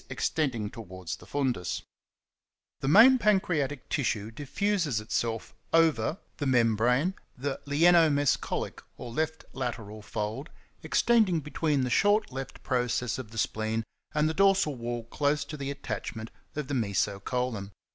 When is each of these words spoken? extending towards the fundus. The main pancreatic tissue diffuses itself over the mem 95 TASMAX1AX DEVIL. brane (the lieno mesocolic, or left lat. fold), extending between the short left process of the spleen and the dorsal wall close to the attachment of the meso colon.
extending 0.09 0.71
towards 0.71 1.17
the 1.17 1.27
fundus. 1.27 1.83
The 2.79 2.87
main 2.87 3.19
pancreatic 3.19 3.87
tissue 3.87 4.31
diffuses 4.31 4.99
itself 4.99 5.53
over 5.71 6.17
the 6.37 6.47
mem 6.47 6.69
95 6.69 6.73
TASMAX1AX 6.73 6.77
DEVIL. 6.77 6.77
brane 6.77 7.13
(the 7.37 7.59
lieno 7.67 8.09
mesocolic, 8.11 8.81
or 8.97 9.11
left 9.11 9.45
lat. 9.53 9.75
fold), 10.03 10.49
extending 10.81 11.39
between 11.39 11.81
the 11.83 11.91
short 11.91 12.31
left 12.31 12.63
process 12.63 13.19
of 13.19 13.29
the 13.29 13.37
spleen 13.37 13.83
and 14.15 14.27
the 14.27 14.33
dorsal 14.33 14.73
wall 14.75 15.03
close 15.03 15.45
to 15.45 15.55
the 15.55 15.69
attachment 15.69 16.31
of 16.55 16.67
the 16.67 16.73
meso 16.73 17.23
colon. 17.23 17.69